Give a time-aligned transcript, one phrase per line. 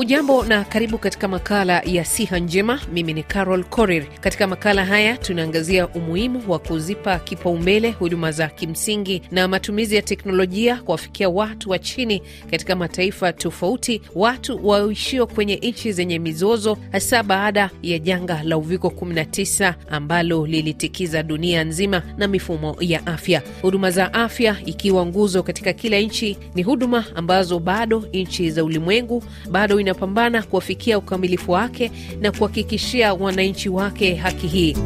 [0.00, 2.80] Hujambo na karibu katika makala ya siha njema.
[2.92, 4.04] Mimi ni Carol Korir.
[4.20, 10.76] Katika makala haya tunaangazia umuhimu wa kuzipa kipaumbele huduma za kimsingi na matumizi ya teknolojia
[10.76, 17.70] kuwafikia watu wa chini katika mataifa tofauti, watu waishio kwenye nchi zenye mizozo, hasa baada
[17.82, 23.42] ya janga la uviko 19 ambalo lilitikiza dunia nzima na mifumo ya afya.
[23.62, 29.22] Huduma za afya ikiwa nguzo katika kila nchi, ni huduma ambazo bado nchi za ulimwengu
[29.50, 31.90] bado inapambana kuwafikia ukamilifu wake
[32.20, 34.76] na kuhakikishia wananchi wake haki hii.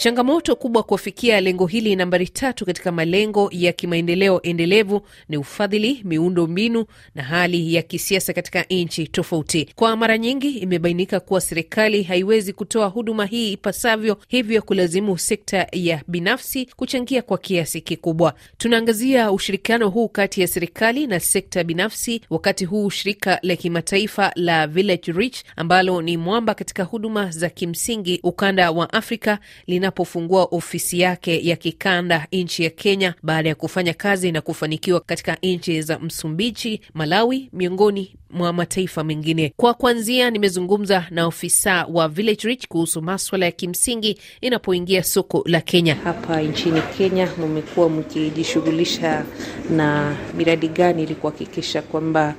[0.00, 6.46] Changamoto kubwa kuwafikia lengo hili nambari tatu katika malengo ya kimaendeleo endelevu ni ufadhili, miundo
[6.46, 9.68] mbinu na hali ya kisiasa katika nchi tofauti.
[9.74, 16.02] Kwa mara nyingi imebainika kuwa serikali haiwezi kutoa huduma hii ipasavyo, hivyo kulazimu sekta ya
[16.08, 18.34] binafsi kuchangia kwa kiasi kikubwa.
[18.58, 24.66] Tunaangazia ushirikiano huu kati ya serikali na sekta binafsi, wakati huu shirika la kimataifa la
[24.66, 31.00] Village Reach ambalo ni mwamba katika huduma za kimsingi ukanda wa Afrika lina pofungua ofisi
[31.00, 35.98] yake ya kikanda nchi ya Kenya baada ya kufanya kazi na kufanikiwa katika nchi za
[35.98, 39.52] Msumbiji, Malawi, miongoni mwa mataifa mengine.
[39.56, 45.60] Kwa kwanzia, nimezungumza na ofisa wa Village Reach kuhusu maswala ya kimsingi inapoingia soko la
[45.60, 45.94] Kenya.
[45.94, 49.24] Hapa nchini Kenya, mmekuwa mkijishughulisha
[49.70, 52.34] na miradi gani ili kuhakikisha kwamba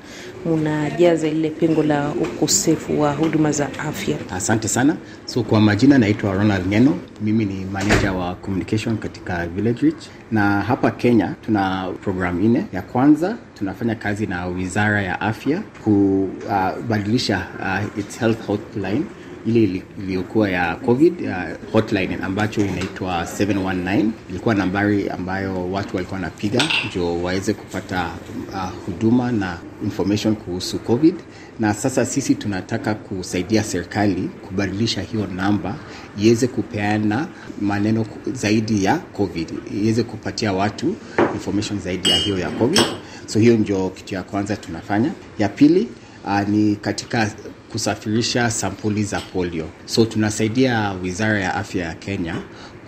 [0.45, 4.17] mnajaza lile pengo la ukosefu wa huduma za afya?
[4.31, 4.97] Asante sana.
[5.25, 10.61] So kwa majina naitwa Ronald Ngeno, mimi ni manager wa communication katika Village Reach, na
[10.61, 12.65] hapa Kenya tuna programu nne.
[12.73, 19.03] Ya kwanza tunafanya kazi na wizara ya afya kubadilisha uh, uh, its health hotline
[19.45, 26.61] ile iliyokuwa ya covid uh, hotline ambacho inaitwa 719 ilikuwa nambari ambayo watu walikuwa wanapiga
[26.89, 28.09] ndio waweze kupata
[28.53, 31.15] uh, huduma na information kuhusu covid.
[31.59, 35.75] Na sasa sisi tunataka kusaidia serikali kubadilisha hiyo namba
[36.23, 37.27] iweze kupeana
[37.61, 39.47] maneno zaidi ya covid
[39.81, 40.95] iweze kupatia watu
[41.33, 42.81] information zaidi ya hiyo ya covid.
[43.25, 45.11] So hiyo ndio kitu ya kwanza tunafanya.
[45.39, 45.87] Ya pili
[46.25, 47.31] uh, ni katika
[47.71, 49.65] kusafirisha sampuli za polio.
[49.85, 52.35] So tunasaidia Wizara ya Afya ya Kenya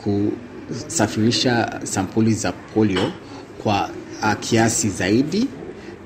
[0.04, 3.12] kusafirisha sampuli za polio
[3.64, 3.90] kwa
[4.24, 5.48] uh, kiasi zaidi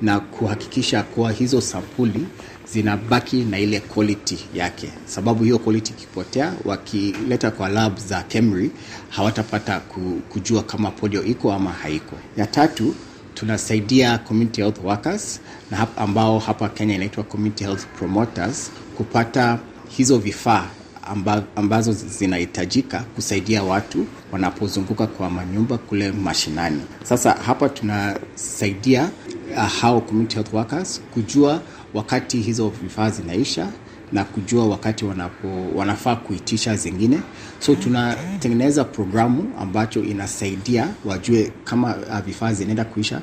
[0.01, 2.25] na kuhakikisha kuwa hizo sampuli
[2.73, 8.71] zinabaki na ile quality yake, sababu hiyo quality ikipotea, wakileta kwa lab za KEMRI
[9.09, 9.79] hawatapata
[10.29, 12.15] kujua kama polio iko ama haiko.
[12.37, 12.95] Ya tatu
[13.39, 15.39] tunasaidia community health workers
[15.71, 19.59] na hapa ambao hapa Kenya inaitwa community health promoters kupata
[19.89, 20.65] hizo vifaa
[21.03, 26.81] amba, ambazo zinahitajika kusaidia watu wanapozunguka kwa manyumba kule mashinani.
[27.03, 29.09] Sasa hapa tunasaidia
[29.57, 31.61] uh, hao community health workers kujua
[31.93, 33.67] wakati hizo vifaa zinaisha
[34.11, 37.19] na kujua wakati wanapo, wanafaa kuitisha zingine.
[37.59, 41.93] So tunatengeneza programu ambacho inasaidia wajue kama
[42.25, 43.21] vifaa zinaenda kuisha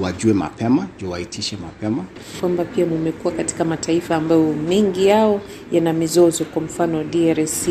[0.00, 2.04] wajue mapema ndio waitishe mapema.
[2.40, 5.40] Kwamba pia mumekuwa katika mataifa ambayo mengi yao
[5.72, 7.68] yana mizozo, kwa mfano DRC,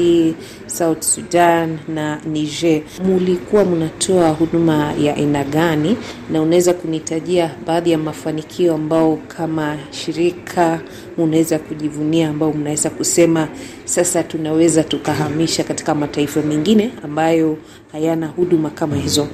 [0.67, 2.81] South Sudan na Niger.
[3.05, 5.97] Mulikuwa mnatoa huduma ya aina gani,
[6.31, 10.81] na unaweza kunitajia baadhi ya mafanikio ambao kama shirika
[11.17, 13.47] munaweza kujivunia, ambao mnaweza kusema
[13.85, 17.57] sasa tunaweza tukahamisha katika mataifa mengine ambayo
[17.91, 19.27] hayana huduma kama hizo?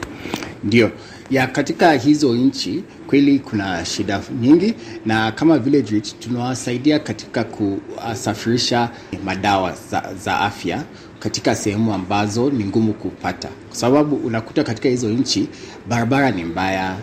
[0.63, 0.91] Ndio
[1.29, 4.73] ya katika hizo nchi kweli kuna shida nyingi,
[5.05, 8.89] na kama Village tunawasaidia katika kusafirisha
[9.25, 10.83] madawa za, za afya
[11.19, 15.47] katika sehemu ambazo ni ngumu kupata, kwa sababu unakuta katika hizo nchi
[15.89, 16.95] barabara ni mbaya,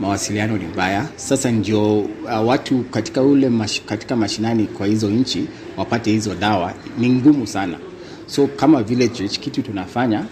[0.00, 1.06] mawasiliano ni mbaya.
[1.16, 6.72] Sasa ndio uh, watu katika ule mash, katika mashinani kwa hizo nchi wapate hizo dawa
[6.98, 7.78] ni ngumu sana.
[8.26, 10.24] So kama Village kitu tunafanya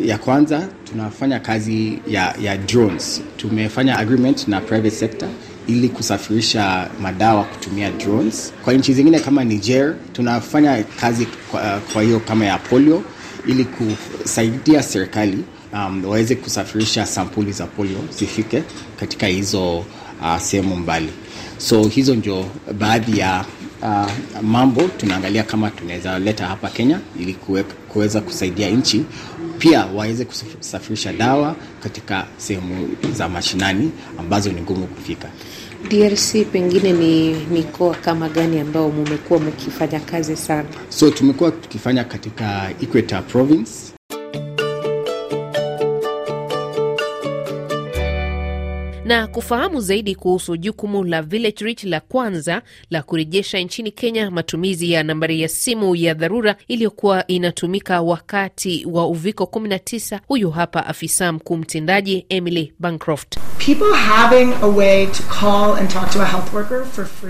[0.00, 3.22] ya kwanza tunafanya kazi ya, ya drones.
[3.36, 5.28] Tumefanya agreement na private sector
[5.66, 8.52] ili kusafirisha madawa kutumia drones.
[8.64, 13.02] Kwa nchi zingine kama Niger tunafanya kazi kwa, kwa hiyo kama ya polio
[13.46, 18.62] ili kusaidia serikali um, waweze kusafirisha sampuli za polio zifike
[19.00, 21.10] katika hizo uh, sehemu mbali.
[21.58, 22.44] So hizo ndio
[22.78, 23.44] baadhi ya
[23.82, 24.10] uh,
[24.42, 27.36] mambo tunaangalia kama tunaweza leta hapa Kenya ili
[27.88, 29.04] kuweza kusaidia nchi
[29.64, 35.28] pia waweze kusafirisha dawa katika sehemu za mashinani ambazo ni ngumu kufika.
[35.90, 40.68] DRC pengine ni mikoa kama gani ambao mumekuwa mkifanya kazi sana?
[40.88, 43.93] So tumekuwa tukifanya katika Equator Province
[49.04, 54.92] Na kufahamu zaidi kuhusu jukumu la Village Reach la kwanza la kurejesha nchini Kenya matumizi
[54.92, 61.32] ya nambari ya simu ya dharura iliyokuwa inatumika wakati wa uviko 19, huyu hapa afisa
[61.32, 63.38] mkuu mtendaji Emily Bancroft.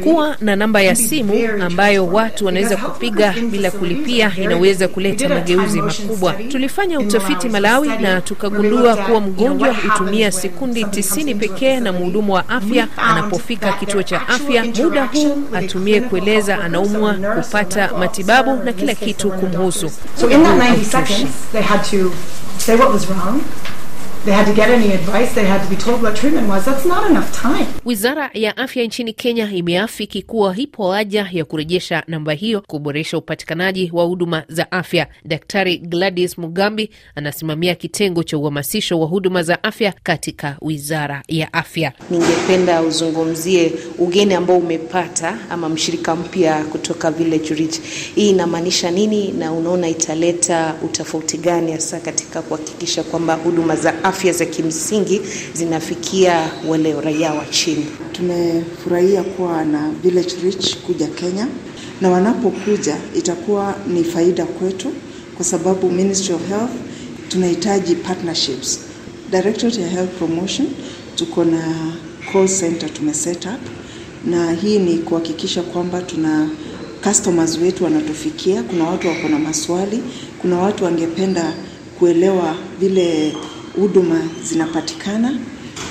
[0.02, 6.32] Kuwa na namba ya simu ambayo watu wanaweza kupiga bila kulipia inaweza kuleta mageuzi makubwa.
[6.32, 12.88] Tulifanya utafiti Malawi na tukagundua kuwa mgonjwa hutumia sekundi tisini pekee na mhudumu wa afya
[12.96, 19.90] anapofika kituo cha afya, muda huu atumie kueleza anaumwa, kupata matibabu na kila kitu kumhusu.
[20.20, 22.12] So in that 90 seconds, they had to
[22.58, 23.40] say what was wrong.
[27.84, 33.90] Wizara ya afya nchini Kenya imeafiki kuwa ipo haja ya kurejesha namba hiyo kuboresha upatikanaji
[33.92, 35.06] wa huduma za afya.
[35.24, 41.92] Daktari Gladys Mugambi anasimamia kitengo cha uhamasisho wa huduma za afya katika wizara ya afya.
[42.10, 47.80] Ningependa uzungumzie ugeni ambao umepata ama mshirika mpya kutoka Village Reach.
[48.14, 54.13] Hii inamaanisha nini na unaona italeta utofauti gani hasa katika kuhakikisha kwamba huduma za afya
[54.22, 55.20] za kimsingi
[55.54, 57.86] zinafikia wale raia wa chini?
[58.12, 61.46] Tumefurahia kuwa na Village Reach kuja Kenya,
[62.00, 64.92] na wanapokuja itakuwa ni faida kwetu,
[65.36, 66.70] kwa sababu Ministry of Health
[67.28, 68.80] tunahitaji partnerships.
[69.30, 70.66] Directorate ya Health Promotion
[71.16, 71.74] tuko na
[72.32, 73.60] call center tumeset up,
[74.26, 76.48] na hii ni kuhakikisha kwamba tuna
[77.04, 78.62] customers wetu wanatufikia.
[78.62, 80.02] Kuna watu wako na maswali,
[80.42, 81.52] kuna watu wangependa
[81.98, 83.32] kuelewa vile
[83.80, 85.38] huduma zinapatikana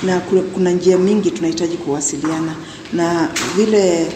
[0.04, 0.20] na
[0.54, 2.56] kuna njia mingi tunahitaji kuwasiliana
[2.94, 4.12] na vile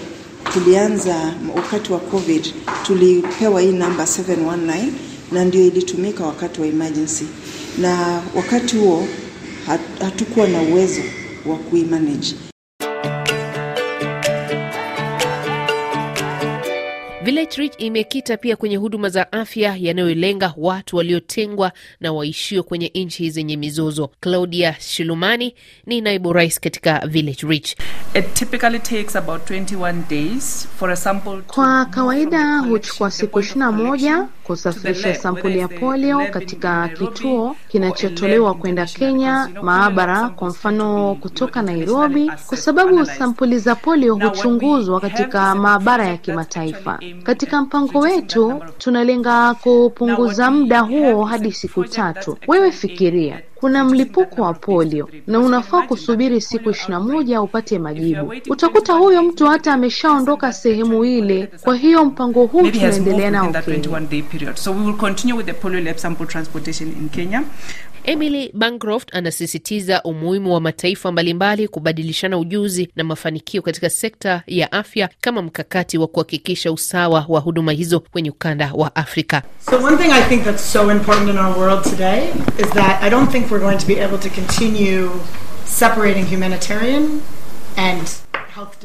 [0.54, 2.48] tulianza wakati wa COVID,
[2.86, 4.86] tulipewa hii namba 719
[5.31, 7.25] na ndio ilitumika wakati wa emergency,
[7.81, 9.08] na wakati huo
[10.00, 11.02] hatukuwa na uwezo
[11.46, 12.36] wa kuimanage.
[17.27, 23.29] Village Reach imekita pia kwenye huduma za afya yanayolenga watu waliotengwa na waishio kwenye nchi
[23.29, 24.09] zenye mizozo.
[24.19, 27.75] Claudia Shilumani ni naibu rais katika Village Reach.
[31.47, 38.85] Kwa kawaida huchukua siku ishirini na moja kusafirisha sampuli ya polio katika kituo kinachotolewa kwenda
[38.85, 46.17] Kenya maabara, kwa mfano kutoka Nairobi, kwa sababu sampuli za polio huchunguzwa katika maabara ya
[46.17, 46.99] kimataifa.
[47.23, 52.38] Katika mpango wetu tunalenga kupunguza muda huo hadi siku tatu.
[52.47, 58.33] Wewe fikiria kuna mlipuko wa polio na unafaa kusubiri siku ishirini na moja upate majibu.
[58.50, 61.48] Utakuta huyo mtu hata ameshaondoka sehemu ile.
[61.62, 63.54] Kwa hiyo mpango huu tunaendelea nao
[67.09, 67.44] Kenya.
[68.09, 75.09] Emily Bancroft anasisitiza umuhimu wa mataifa mbalimbali kubadilishana ujuzi na mafanikio katika sekta ya afya
[75.21, 79.42] kama mkakati wa kuhakikisha usawa wa huduma hizo kwenye ukanda wa Afrika.
[79.69, 79.80] So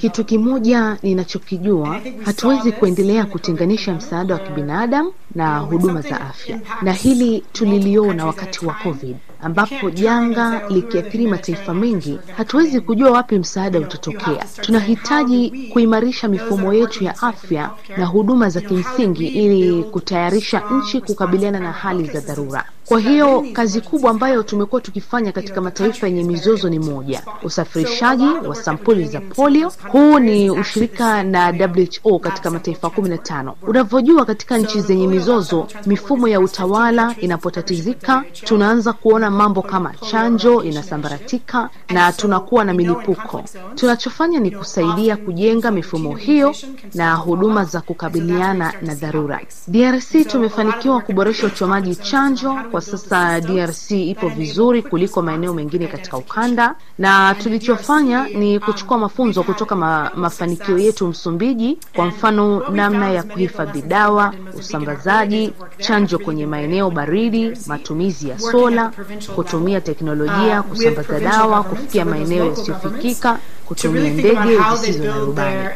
[0.01, 7.45] kitu kimoja ninachokijua, hatuwezi kuendelea kutenganisha msaada wa kibinadamu na huduma za afya, na hili
[7.53, 14.45] tuliliona wakati wa COVID ambapo janga likiathiri mataifa mengi, hatuwezi kujua wapi msaada utatokea.
[14.61, 21.73] Tunahitaji kuimarisha mifumo yetu ya afya na huduma za kimsingi ili kutayarisha nchi kukabiliana na
[21.73, 22.65] hali za dharura.
[22.87, 28.55] Kwa hiyo kazi kubwa ambayo tumekuwa tukifanya katika mataifa yenye mizozo ni moja, usafirishaji wa
[28.55, 29.73] sampuli za polio.
[29.89, 31.71] Huu ni ushirika na
[32.05, 33.55] WHO katika mataifa kumi na tano.
[33.67, 41.71] Unavyojua, katika nchi zenye mizozo, mifumo ya utawala inapotatizika, tunaanza kuona mambo kama chanjo inasambaratika
[41.91, 43.45] na tunakuwa na milipuko.
[43.75, 46.55] Tunachofanya ni kusaidia kujenga mifumo hiyo
[46.95, 49.41] na huduma za kukabiliana na dharura.
[49.69, 52.57] DRC tumefanikiwa kuboresha uchomaji chanjo.
[52.73, 59.43] Kwa sasa DRC ipo vizuri kuliko maeneo mengine katika ukanda, na tulichofanya ni kuchukua mafunzo
[59.43, 66.91] kutoka ma, mafanikio yetu Msumbiji, kwa mfano namna ya kuhifadhi dawa, usambazaji chanjo kwenye maeneo
[66.91, 68.93] baridi, matumizi ya sola
[69.35, 75.69] kutumia teknolojia kusambaza dawa kufikia maeneo yasiyofikika, kutumia ndege zisizo na rubani.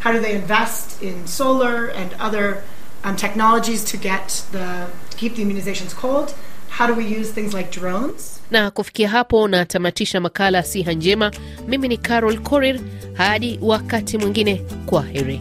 [0.00, 2.62] How do they invest in solar and other
[3.04, 6.34] um, technologies to get the to keep the immunizations cold?
[6.70, 8.40] How do we use things like drones?
[8.50, 11.32] Na kufikia hapo natamatisha makala Siha Njema.
[11.68, 12.80] Mimi ni Carol Korir,
[13.14, 15.40] hadi wakati mwingine, kwa heri.